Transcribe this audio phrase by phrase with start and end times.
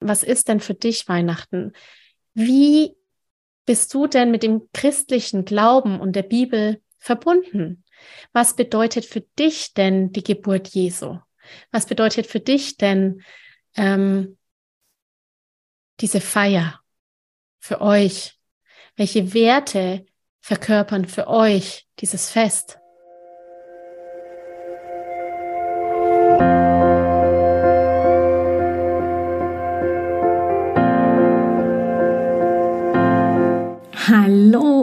[0.00, 1.72] Was ist denn für dich Weihnachten?
[2.34, 2.96] Wie
[3.66, 7.84] bist du denn mit dem christlichen Glauben und der Bibel verbunden?
[8.32, 11.18] Was bedeutet für dich denn die Geburt Jesu?
[11.70, 13.22] Was bedeutet für dich denn
[13.76, 14.38] ähm,
[16.00, 16.80] diese Feier
[17.58, 18.38] für euch?
[18.96, 20.06] Welche Werte
[20.40, 22.79] verkörpern für euch dieses Fest?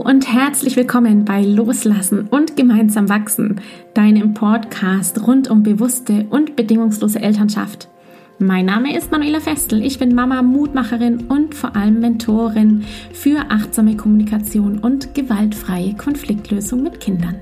[0.07, 3.59] Und herzlich willkommen bei Loslassen und gemeinsam wachsen,
[3.93, 7.89] deinem Podcast rund um bewusste und bedingungslose Elternschaft.
[8.39, 13.97] Mein Name ist Manuela Festel, ich bin Mama, Mutmacherin und vor allem Mentorin für achtsame
[13.97, 17.35] Kommunikation und gewaltfreie Konfliktlösung mit Kindern.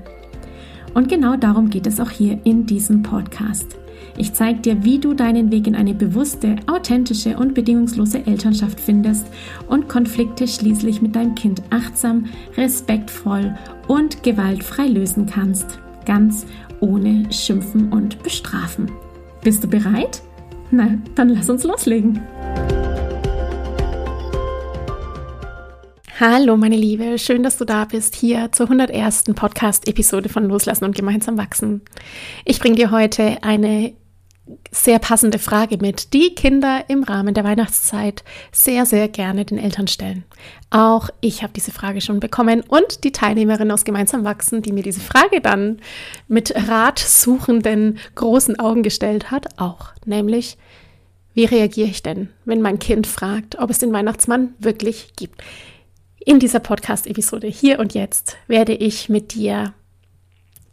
[0.92, 3.76] Und genau darum geht es auch hier in diesem Podcast.
[4.18, 9.26] Ich zeige dir, wie du deinen Weg in eine bewusste, authentische und bedingungslose Elternschaft findest
[9.68, 13.56] und Konflikte schließlich mit deinem Kind achtsam, respektvoll
[13.88, 15.78] und gewaltfrei lösen kannst.
[16.04, 16.46] Ganz
[16.80, 18.90] ohne Schimpfen und Bestrafen.
[19.42, 20.22] Bist du bereit?
[20.70, 22.20] Na, dann lass uns loslegen.
[26.18, 29.24] Hallo meine Liebe, schön, dass du da bist hier zur 101.
[29.34, 31.82] Podcast-Episode von Loslassen und gemeinsam wachsen.
[32.46, 33.92] Ich bringe dir heute eine
[34.70, 38.22] sehr passende Frage mit, die Kinder im Rahmen der Weihnachtszeit
[38.52, 40.24] sehr, sehr gerne den Eltern stellen.
[40.70, 44.82] Auch ich habe diese Frage schon bekommen und die Teilnehmerin aus Gemeinsam Wachsen, die mir
[44.82, 45.80] diese Frage dann
[46.28, 49.92] mit ratsuchenden großen Augen gestellt hat, auch.
[50.04, 50.58] Nämlich,
[51.34, 55.42] wie reagiere ich denn, wenn mein Kind fragt, ob es den Weihnachtsmann wirklich gibt?
[56.24, 59.74] In dieser Podcast-Episode hier und jetzt werde ich mit dir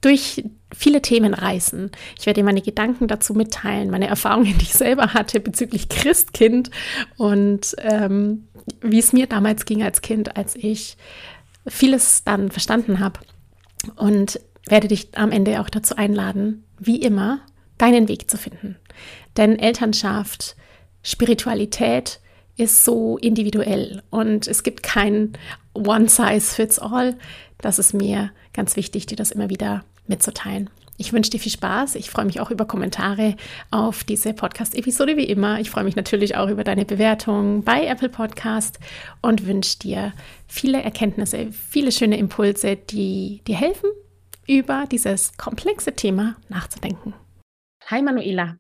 [0.04, 0.44] durch
[0.76, 1.92] viele Themen reisen.
[2.20, 6.70] Ich werde dir meine Gedanken dazu mitteilen, meine Erfahrungen, die ich selber hatte bezüglich Christkind
[7.18, 8.48] und ähm,
[8.81, 10.98] wie es mir damals ging als Kind, als ich
[11.68, 13.20] vieles dann verstanden habe.
[13.96, 17.41] Und werde dich am Ende auch dazu einladen, wie immer,
[17.78, 18.78] deinen Weg zu finden.
[19.35, 20.56] Denn Elternschaft,
[21.02, 22.20] Spiritualität
[22.56, 25.34] ist so individuell und es gibt kein
[25.74, 27.18] One Size Fits All.
[27.58, 30.69] Das ist mir ganz wichtig, dir das immer wieder mitzuteilen.
[30.97, 31.96] Ich wünsche dir viel Spaß.
[31.96, 33.36] Ich freue mich auch über Kommentare
[33.72, 35.59] auf diese Podcast-Episode wie immer.
[35.59, 38.80] Ich freue mich natürlich auch über deine Bewertung bei Apple Podcast
[39.22, 40.14] und wünsche dir
[40.47, 43.90] viele Erkenntnisse, viele schöne Impulse, die dir helfen,
[44.47, 47.14] über dieses komplexe Thema nachzudenken.
[47.90, 48.58] Hi Manuela.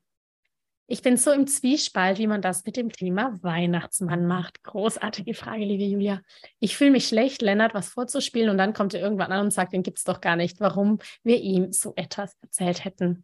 [0.85, 4.63] Ich bin so im Zwiespalt, wie man das mit dem Thema Weihnachtsmann macht.
[4.63, 6.21] Großartige Frage, liebe Julia.
[6.59, 9.71] Ich fühle mich schlecht, Lennart was vorzuspielen und dann kommt er irgendwann an und sagt,
[9.71, 13.23] den gibt es doch gar nicht, warum wir ihm so etwas erzählt hätten.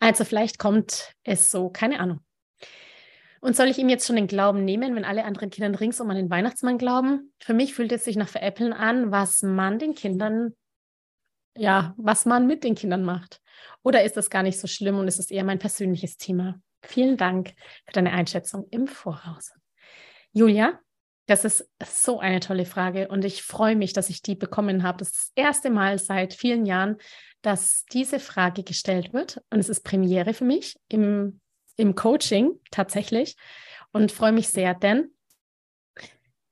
[0.00, 2.20] Also vielleicht kommt es so, keine Ahnung.
[3.40, 6.16] Und soll ich ihm jetzt schon den Glauben nehmen, wenn alle anderen Kinder ringsum an
[6.16, 7.32] den Weihnachtsmann glauben?
[7.38, 10.54] Für mich fühlt es sich nach Veräppeln an, was man den Kindern,
[11.56, 13.40] ja, was man mit den Kindern macht.
[13.82, 16.60] Oder ist das gar nicht so schlimm und ist es eher mein persönliches Thema?
[16.82, 17.54] Vielen Dank
[17.86, 19.52] für deine Einschätzung im Voraus.
[20.32, 20.78] Julia,
[21.26, 24.98] das ist so eine tolle Frage und ich freue mich, dass ich die bekommen habe.
[24.98, 26.96] Das ist das erste Mal seit vielen Jahren,
[27.42, 31.40] dass diese Frage gestellt wird und es ist Premiere für mich im,
[31.76, 33.36] im Coaching tatsächlich
[33.92, 35.14] und freue mich sehr, denn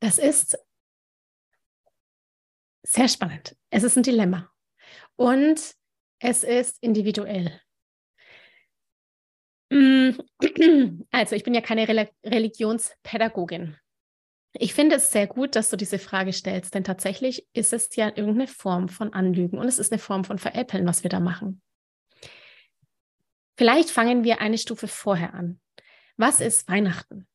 [0.00, 0.58] das ist
[2.84, 3.56] sehr spannend.
[3.70, 4.48] Es ist ein Dilemma
[5.16, 5.74] und
[6.20, 7.60] es ist individuell.
[9.70, 10.10] Mm,
[11.10, 11.86] also, ich bin ja keine
[12.24, 13.76] Religionspädagogin.
[14.54, 18.08] Ich finde es sehr gut, dass du diese Frage stellst, denn tatsächlich ist es ja
[18.08, 21.60] irgendeine Form von Anlügen und es ist eine Form von Veräppeln, was wir da machen.
[23.56, 25.60] Vielleicht fangen wir eine Stufe vorher an.
[26.16, 27.26] Was ist Weihnachten?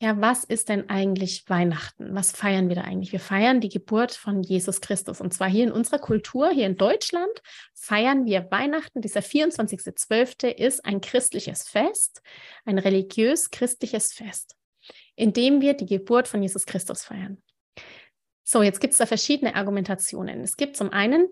[0.00, 2.14] Ja, was ist denn eigentlich Weihnachten?
[2.14, 3.10] Was feiern wir da eigentlich?
[3.10, 5.20] Wir feiern die Geburt von Jesus Christus.
[5.20, 7.42] Und zwar hier in unserer Kultur, hier in Deutschland,
[7.74, 9.00] feiern wir Weihnachten.
[9.00, 10.46] Dieser 24.12.
[10.46, 12.22] ist ein christliches Fest,
[12.64, 14.54] ein religiös-christliches Fest,
[15.16, 17.42] in dem wir die Geburt von Jesus Christus feiern.
[18.44, 20.42] So, jetzt gibt es da verschiedene Argumentationen.
[20.42, 21.26] Es gibt zum einen,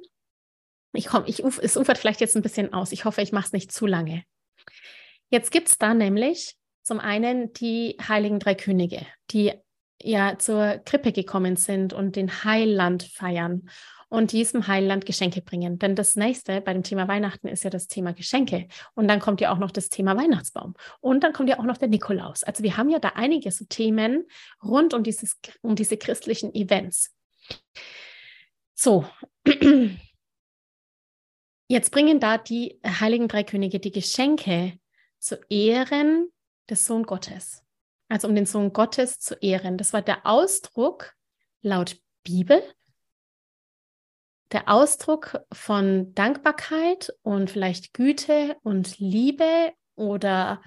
[0.93, 2.91] ich komme, ich, es ufert vielleicht jetzt ein bisschen aus.
[2.91, 4.25] Ich hoffe, ich mache es nicht zu lange.
[5.31, 9.53] Jetzt gibt es da nämlich zum einen die Heiligen Drei Könige, die
[10.01, 13.69] ja zur Krippe gekommen sind und den Heiland feiern
[14.09, 15.81] und diesem Heiland Geschenke bringen.
[15.81, 18.69] Denn das nächste bei dem Thema Weihnachten ist ja das Thema Geschenke.
[18.95, 20.75] Und dann kommt ja auch noch das Thema Weihnachtsbaum.
[21.01, 22.45] Und dann kommt ja auch noch der Nikolaus.
[22.45, 24.29] Also wir haben ja da einige so Themen
[24.63, 27.13] rund um, dieses, um diese christlichen Events.
[28.75, 29.05] So.
[31.69, 34.79] Jetzt bringen da die Heiligen Drei Könige die Geschenke
[35.19, 36.31] zu Ehren
[36.69, 37.63] des Sohn Gottes.
[38.09, 39.79] also um den Sohn Gottes zu ehren.
[39.79, 41.15] Das war der Ausdruck
[41.61, 42.63] laut Bibel,
[44.53, 50.63] der Ausdruck von Dankbarkeit und vielleicht Güte und Liebe oder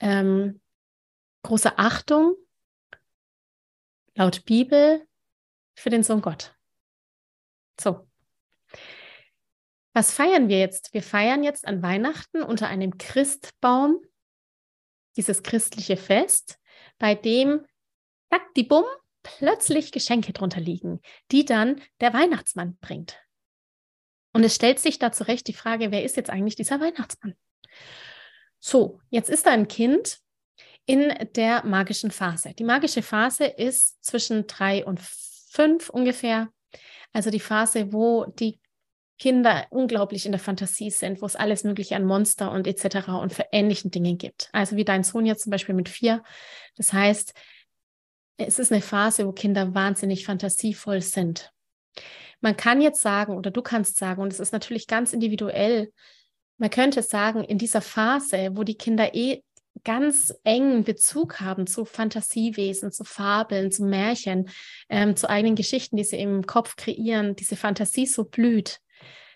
[0.00, 0.60] ähm,
[1.42, 2.34] große Achtung
[4.14, 5.06] laut Bibel
[5.74, 6.54] für den Sohn Gott.
[7.78, 8.08] So.
[9.94, 10.94] Was feiern wir jetzt?
[10.94, 14.00] Wir feiern jetzt an Weihnachten unter einem Christbaum
[15.16, 16.58] dieses christliche Fest,
[16.98, 17.64] bei dem,
[18.30, 18.84] zack, die Bumm,
[19.22, 21.00] plötzlich Geschenke drunter liegen,
[21.30, 23.18] die dann der Weihnachtsmann bringt.
[24.32, 27.34] Und es stellt sich da zurecht die Frage, wer ist jetzt eigentlich dieser Weihnachtsmann?
[28.58, 30.20] So, jetzt ist da ein Kind
[30.86, 32.54] in der magischen Phase.
[32.54, 36.48] Die magische Phase ist zwischen drei und fünf ungefähr.
[37.12, 38.61] Also die Phase, wo die
[39.22, 43.06] Kinder unglaublich in der Fantasie sind, wo es alles Mögliche an Monster und etc.
[43.20, 44.48] und ähnlichen Dingen gibt.
[44.50, 46.24] Also wie dein Sohn jetzt zum Beispiel mit vier.
[46.74, 47.32] Das heißt,
[48.36, 51.52] es ist eine Phase, wo Kinder wahnsinnig fantasievoll sind.
[52.40, 55.92] Man kann jetzt sagen, oder du kannst sagen, und es ist natürlich ganz individuell,
[56.58, 59.44] man könnte sagen, in dieser Phase, wo die Kinder eh
[59.84, 64.50] ganz engen Bezug haben zu Fantasiewesen, zu Fabeln, zu Märchen,
[64.88, 68.80] ähm, zu eigenen Geschichten, die sie im Kopf kreieren, diese Fantasie so blüht,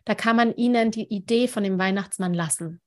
[0.06, 2.81] da kann man ihnen die Idee von dem Weihnachtsmann lassen.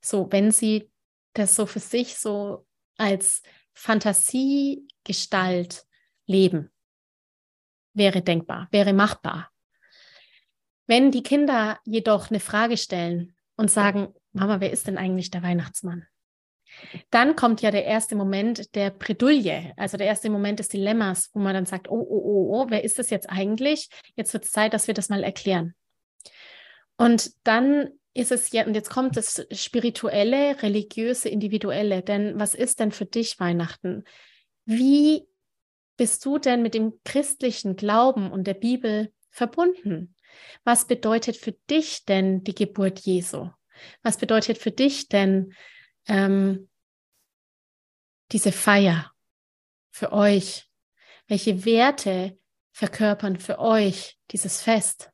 [0.00, 0.90] So, wenn sie
[1.34, 3.42] das so für sich so als
[3.74, 5.84] Fantasiegestalt
[6.26, 6.70] leben,
[7.92, 9.50] wäre denkbar, wäre machbar.
[10.86, 15.42] Wenn die Kinder jedoch eine Frage stellen und sagen, Mama, wer ist denn eigentlich der
[15.42, 16.06] Weihnachtsmann?
[17.10, 21.40] Dann kommt ja der erste Moment der Bredouille, also der erste Moment des Dilemmas, wo
[21.40, 23.88] man dann sagt, oh, oh, oh, oh, wer ist das jetzt eigentlich?
[24.14, 25.74] Jetzt wird es Zeit, dass wir das mal erklären.
[26.98, 32.02] Und dann ist es ja, und jetzt kommt das spirituelle, religiöse, individuelle.
[32.02, 34.04] Denn was ist denn für dich Weihnachten?
[34.64, 35.26] Wie
[35.96, 40.16] bist du denn mit dem christlichen Glauben und der Bibel verbunden?
[40.64, 43.48] Was bedeutet für dich denn die Geburt Jesu?
[44.02, 45.54] Was bedeutet für dich denn
[46.08, 46.68] ähm,
[48.32, 49.12] diese Feier
[49.90, 50.68] für euch?
[51.28, 52.36] Welche Werte
[52.72, 55.12] verkörpern für euch dieses Fest?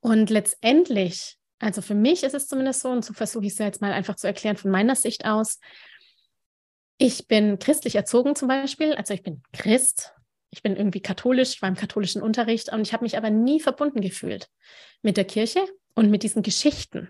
[0.00, 3.80] Und letztendlich, also für mich ist es zumindest so, und so versuche ich es jetzt
[3.80, 5.60] mal einfach zu erklären von meiner Sicht aus.
[6.98, 10.12] Ich bin christlich erzogen zum Beispiel, also ich bin Christ,
[10.50, 13.60] ich bin irgendwie katholisch, ich war im katholischen Unterricht und ich habe mich aber nie
[13.60, 14.48] verbunden gefühlt
[15.02, 15.64] mit der Kirche
[15.94, 17.08] und mit diesen Geschichten.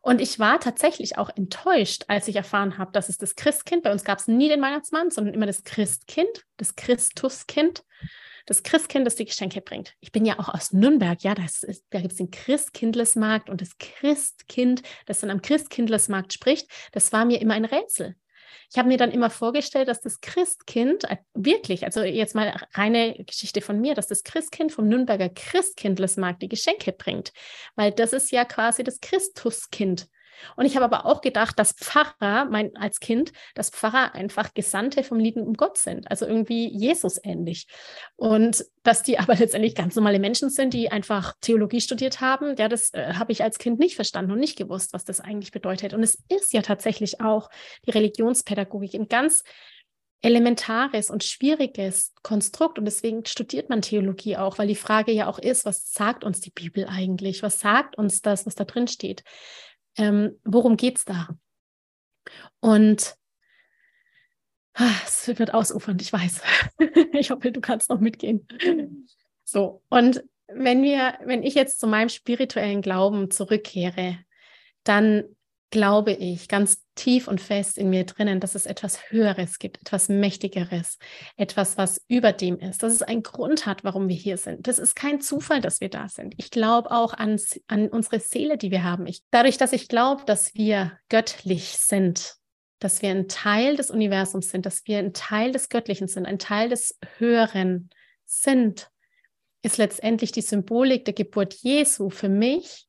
[0.00, 3.92] Und ich war tatsächlich auch enttäuscht, als ich erfahren habe, dass es das Christkind, bei
[3.92, 7.84] uns gab es nie den Weihnachtsmann, sondern immer das Christkind, das Christuskind
[8.46, 9.94] das Christkind, das die Geschenke bringt.
[10.00, 13.78] Ich bin ja auch aus Nürnberg, ja, ist, da gibt es den Christkindlesmarkt und das
[13.78, 18.16] Christkind, das dann am Christkindlesmarkt spricht, das war mir immer ein Rätsel.
[18.70, 23.14] Ich habe mir dann immer vorgestellt, dass das Christkind äh, wirklich, also jetzt mal reine
[23.24, 27.32] Geschichte von mir, dass das Christkind vom Nürnberger Christkindlesmarkt die Geschenke bringt,
[27.76, 30.08] weil das ist ja quasi das Christuskind.
[30.56, 35.02] Und ich habe aber auch gedacht, dass Pfarrer, mein, als Kind, dass Pfarrer einfach Gesandte
[35.02, 37.66] vom liebenden Gott sind, also irgendwie Jesus ähnlich.
[38.16, 42.68] Und dass die aber letztendlich ganz normale Menschen sind, die einfach Theologie studiert haben, ja,
[42.68, 45.94] das äh, habe ich als Kind nicht verstanden und nicht gewusst, was das eigentlich bedeutet.
[45.94, 47.50] Und es ist ja tatsächlich auch
[47.86, 49.42] die Religionspädagogik ein ganz
[50.22, 55.38] elementares und schwieriges Konstrukt und deswegen studiert man Theologie auch, weil die Frage ja auch
[55.38, 57.42] ist, was sagt uns die Bibel eigentlich?
[57.42, 59.24] Was sagt uns das, was da drin steht?
[60.00, 61.28] Ähm, worum geht es da?
[62.60, 63.16] Und
[64.74, 66.40] ah, es wird ausufernd, ich weiß.
[67.12, 68.46] ich hoffe, du kannst noch mitgehen.
[69.44, 74.18] So, und wenn wir, wenn ich jetzt zu meinem spirituellen Glauben zurückkehre,
[74.84, 75.24] dann
[75.70, 80.08] glaube ich ganz tief und fest in mir drinnen, dass es etwas Höheres gibt, etwas
[80.08, 80.98] Mächtigeres,
[81.36, 84.66] etwas, was über dem ist, dass es einen Grund hat, warum wir hier sind.
[84.66, 86.34] Das ist kein Zufall, dass wir da sind.
[86.38, 89.06] Ich glaube auch an, an unsere Seele, die wir haben.
[89.06, 92.34] Ich, dadurch, dass ich glaube, dass wir göttlich sind,
[92.80, 96.38] dass wir ein Teil des Universums sind, dass wir ein Teil des Göttlichen sind, ein
[96.38, 97.90] Teil des Höheren
[98.24, 98.90] sind,
[99.62, 102.88] ist letztendlich die Symbolik der Geburt Jesu für mich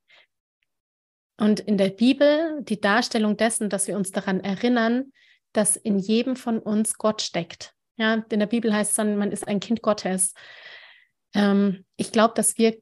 [1.41, 5.11] und in der Bibel die Darstellung dessen, dass wir uns daran erinnern,
[5.53, 7.73] dass in jedem von uns Gott steckt.
[7.97, 10.35] Ja, in der Bibel heißt es dann, man ist ein Kind Gottes.
[11.33, 12.77] Ähm, ich glaube, dass wir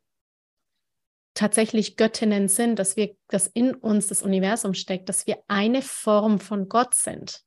[1.35, 6.41] tatsächlich Göttinnen sind, dass wir, dass in uns das Universum steckt, dass wir eine Form
[6.41, 7.45] von Gott sind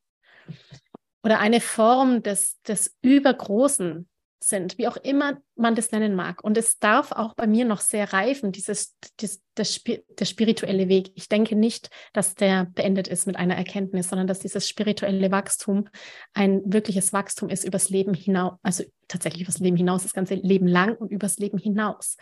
[1.22, 4.08] oder eine Form des, des Übergroßen,
[4.42, 6.42] sind, wie auch immer man das nennen mag.
[6.42, 11.12] Und es darf auch bei mir noch sehr reifen, dieses, das, das, der spirituelle Weg.
[11.14, 15.88] Ich denke nicht, dass der beendet ist mit einer Erkenntnis, sondern dass dieses spirituelle Wachstum
[16.34, 20.66] ein wirkliches Wachstum ist übers Leben hinaus, also tatsächlich übers Leben hinaus, das ganze Leben
[20.66, 22.16] lang und übers Leben hinaus.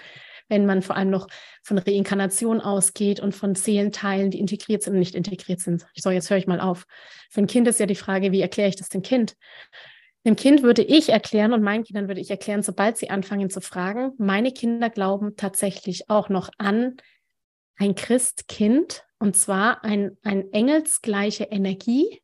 [0.49, 1.29] Wenn man vor allem noch
[1.63, 5.87] von Reinkarnation ausgeht und von Seelenteilen, die integriert sind und nicht integriert sind.
[5.95, 6.87] So, jetzt höre ich mal auf.
[7.31, 9.37] Für ein Kind ist ja die Frage, wie erkläre ich das dem Kind?
[10.27, 13.61] Dem Kind würde ich erklären und meinen Kindern würde ich erklären, sobald sie anfangen zu
[13.61, 16.97] fragen, meine Kinder glauben tatsächlich auch noch an
[17.77, 22.23] ein Christkind und zwar ein, ein engelsgleiche Energie.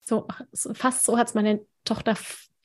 [0.00, 2.16] So, fast so hat es meine Tochter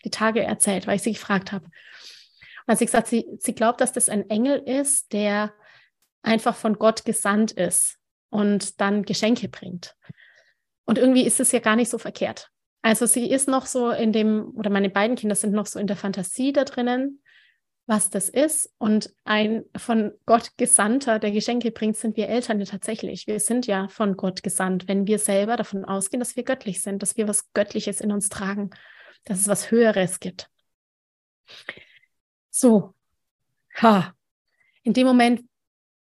[0.06, 1.66] die Tage erzählt, weil ich sie gefragt habe.
[1.66, 5.54] Und hat sie gesagt, sie, sie glaubt, dass das ein Engel ist, der
[6.22, 7.98] einfach von Gott gesandt ist
[8.30, 9.98] und dann Geschenke bringt.
[10.86, 12.53] Und irgendwie ist es ja gar nicht so verkehrt.
[12.84, 15.88] Also sie ist noch so in dem, oder meine beiden Kinder sind noch so in
[15.88, 17.24] der Fantasie da drinnen,
[17.86, 18.74] was das ist.
[18.78, 23.26] Und ein von Gott Gesandter, der Geschenke bringt, sind wir Eltern ja tatsächlich.
[23.26, 27.02] Wir sind ja von Gott gesandt, wenn wir selber davon ausgehen, dass wir göttlich sind,
[27.02, 28.70] dass wir was Göttliches in uns tragen,
[29.24, 30.50] dass es was Höheres gibt.
[32.50, 32.94] So,
[33.78, 34.14] ha.
[34.84, 35.42] In dem Moment,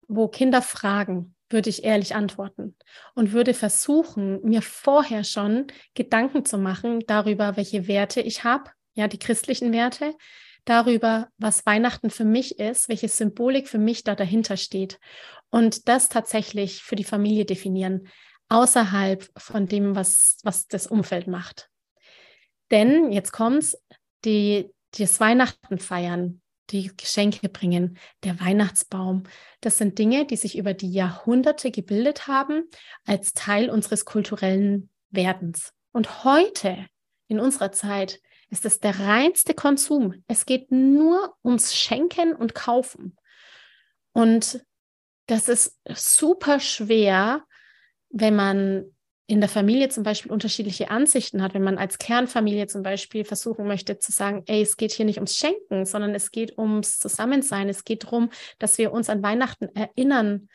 [0.07, 2.75] wo Kinder fragen, würde ich ehrlich antworten
[3.15, 9.07] und würde versuchen, mir vorher schon Gedanken zu machen darüber, welche Werte ich habe, ja,
[9.07, 10.15] die christlichen Werte,
[10.65, 14.99] darüber, was Weihnachten für mich ist, welche Symbolik für mich da dahinter steht
[15.49, 18.07] und das tatsächlich für die Familie definieren,
[18.49, 21.69] außerhalb von dem, was, was das Umfeld macht.
[22.69, 23.77] Denn jetzt kommt's,
[24.23, 29.23] die, das Weihnachten feiern, die Geschenke bringen, der Weihnachtsbaum.
[29.59, 32.63] Das sind Dinge, die sich über die Jahrhunderte gebildet haben
[33.05, 35.73] als Teil unseres kulturellen Werdens.
[35.91, 36.85] Und heute,
[37.27, 40.23] in unserer Zeit, ist es der reinste Konsum.
[40.27, 43.17] Es geht nur ums Schenken und Kaufen.
[44.13, 44.63] Und
[45.27, 47.45] das ist super schwer,
[48.09, 48.95] wenn man
[49.31, 53.65] in der Familie zum Beispiel unterschiedliche Ansichten hat, wenn man als Kernfamilie zum Beispiel versuchen
[53.65, 57.69] möchte zu sagen, ey, es geht hier nicht ums Schenken, sondern es geht ums Zusammensein.
[57.69, 60.49] Es geht darum, dass wir uns an Weihnachten erinnern,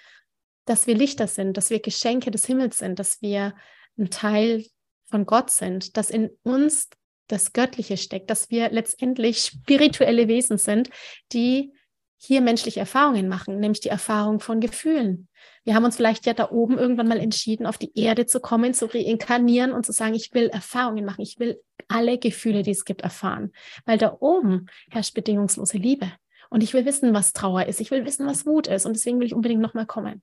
[0.67, 3.55] dass wir Lichter sind, dass wir Geschenke des Himmels sind, dass wir
[3.97, 4.67] ein Teil
[5.07, 6.91] von Gott sind, dass in uns
[7.29, 10.91] das Göttliche steckt, dass wir letztendlich spirituelle Wesen sind,
[11.33, 11.73] die
[12.19, 15.29] hier menschliche Erfahrungen machen, nämlich die Erfahrung von Gefühlen.
[15.65, 18.73] Wir haben uns vielleicht ja da oben irgendwann mal entschieden, auf die Erde zu kommen,
[18.73, 22.85] zu reinkarnieren und zu sagen, ich will Erfahrungen machen, ich will alle Gefühle, die es
[22.85, 23.53] gibt, erfahren.
[23.85, 26.11] Weil da oben herrscht bedingungslose Liebe.
[26.49, 27.81] Und ich will wissen, was Trauer ist.
[27.81, 28.87] Ich will wissen, was Wut ist.
[28.87, 30.23] Und deswegen will ich unbedingt nochmal kommen.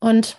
[0.00, 0.38] Und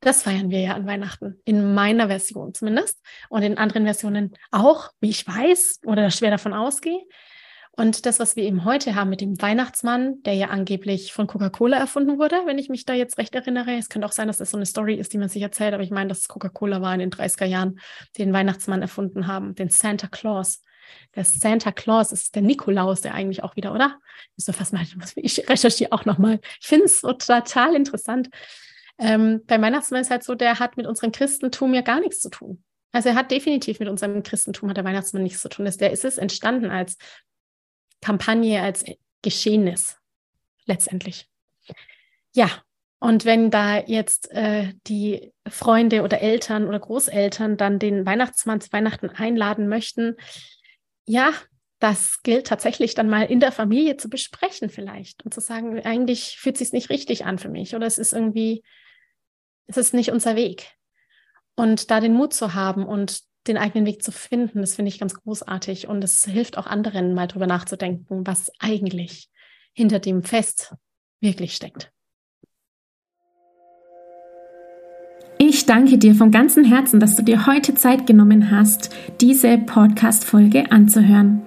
[0.00, 4.90] das feiern wir ja an Weihnachten, in meiner Version zumindest und in anderen Versionen auch,
[5.00, 7.00] wie ich weiß oder schwer davon ausgehe.
[7.74, 11.78] Und das, was wir eben heute haben mit dem Weihnachtsmann, der ja angeblich von Coca-Cola
[11.78, 13.72] erfunden wurde, wenn ich mich da jetzt recht erinnere.
[13.78, 15.82] Es könnte auch sein, dass das so eine Story ist, die man sich erzählt, aber
[15.82, 17.80] ich meine, dass Coca-Cola war in den 30er Jahren,
[18.18, 20.62] den Weihnachtsmann erfunden haben, den Santa Claus.
[21.14, 23.98] Der Santa Claus ist der Nikolaus, der eigentlich auch wieder, oder?
[24.36, 24.84] Ich so fast mal,
[25.16, 26.40] ich recherchiere auch nochmal.
[26.60, 28.28] Ich finde es so total interessant.
[28.98, 32.28] Ähm, beim Weihnachtsmann ist halt so, der hat mit unserem Christentum ja gar nichts zu
[32.28, 32.62] tun.
[32.92, 35.64] Also er hat definitiv mit unserem Christentum hat der Weihnachtsmann nichts zu tun.
[35.64, 36.98] Der ist es entstanden als
[38.02, 38.84] Kampagne als
[39.22, 39.96] Geschehnis
[40.66, 41.28] letztendlich.
[42.34, 42.50] Ja,
[42.98, 48.72] und wenn da jetzt äh, die Freunde oder Eltern oder Großeltern dann den Weihnachtsmann zu
[48.72, 50.16] Weihnachten einladen möchten,
[51.04, 51.32] ja,
[51.80, 56.36] das gilt tatsächlich dann mal in der Familie zu besprechen vielleicht und zu sagen, eigentlich
[56.38, 58.62] fühlt sich nicht richtig an für mich oder es ist irgendwie,
[59.66, 60.70] es ist nicht unser Weg.
[61.56, 64.98] Und da den Mut zu haben und den eigenen Weg zu finden, das finde ich
[64.98, 65.88] ganz großartig.
[65.88, 69.28] Und es hilft auch anderen, mal drüber nachzudenken, was eigentlich
[69.72, 70.74] hinter dem Fest
[71.20, 71.92] wirklich steckt.
[75.38, 80.70] Ich danke dir von ganzem Herzen, dass du dir heute Zeit genommen hast, diese Podcast-Folge
[80.70, 81.42] anzuhören.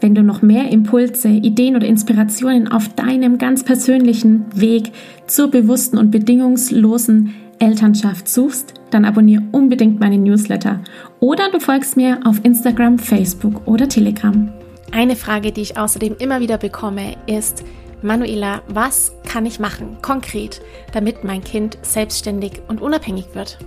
[0.00, 4.92] Wenn du noch mehr Impulse, Ideen oder Inspirationen auf deinem ganz persönlichen Weg
[5.26, 10.80] zur bewussten und bedingungslosen Elternschaft suchst, dann abonniere unbedingt meinen Newsletter
[11.20, 14.52] oder du folgst mir auf Instagram, Facebook oder Telegram.
[14.90, 17.62] Eine Frage, die ich außerdem immer wieder bekomme, ist,
[18.02, 20.60] Manuela, was kann ich machen, konkret,
[20.92, 23.58] damit mein Kind selbstständig und unabhängig wird?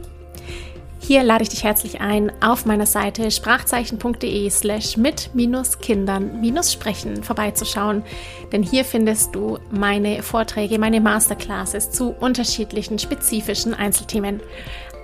[1.07, 8.01] Hier lade ich dich herzlich ein, auf meiner Seite sprachzeichen.de slash mit-kindern-sprechen vorbeizuschauen,
[8.51, 14.39] denn hier findest du meine Vorträge, meine Masterclasses zu unterschiedlichen spezifischen Einzelthemen.